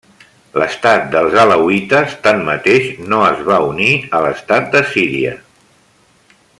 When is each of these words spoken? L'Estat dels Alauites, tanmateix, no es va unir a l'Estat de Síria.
L'Estat 0.59 1.03
dels 1.15 1.35
Alauites, 1.41 2.15
tanmateix, 2.29 2.89
no 3.13 3.21
es 3.27 3.45
va 3.51 3.59
unir 3.69 3.91
a 4.17 4.23
l'Estat 4.27 4.73
de 4.77 4.83
Síria. 4.95 5.39